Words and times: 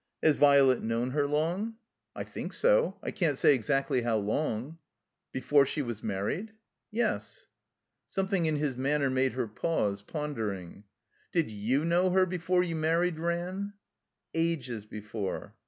"Has 0.23 0.35
Vi'let 0.35 0.81
known 0.81 1.11
her 1.11 1.27
long?" 1.27 1.75
"I 2.15 2.23
think 2.23 2.53
so. 2.53 2.97
I 3.03 3.11
can't 3.11 3.37
say 3.37 3.53
exactly 3.53 4.01
how 4.01 4.17
long." 4.17 4.79
182 5.33 5.39
THE 5.39 5.39
COMBINED 5.39 5.39
MAZE 5.39 5.43
"Before 5.43 5.65
she 5.67 5.81
was 5.83 6.03
married?" 6.03 6.51
"Yes." 6.89 7.45
Something 8.09 8.47
in 8.47 8.55
his 8.55 8.75
manner 8.75 9.11
made 9.11 9.33
her 9.33 9.47
patise, 9.47 10.01
pon 10.01 10.33
dering. 10.33 10.85
"Did 11.31 11.51
you 11.51 11.85
know 11.85 12.09
her 12.09 12.25
before 12.25 12.63
you 12.63 12.75
married, 12.75 13.19
Ran?" 13.19 13.73
"Ages 14.33 14.87
before." 14.87 15.53